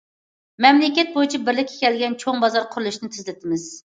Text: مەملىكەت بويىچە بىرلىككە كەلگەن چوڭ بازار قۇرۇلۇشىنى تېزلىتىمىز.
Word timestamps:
مەملىكەت 0.65 1.11
بويىچە 1.17 1.41
بىرلىككە 1.49 1.77
كەلگەن 1.83 2.17
چوڭ 2.23 2.41
بازار 2.47 2.67
قۇرۇلۇشىنى 2.75 3.13
تېزلىتىمىز. 3.17 3.71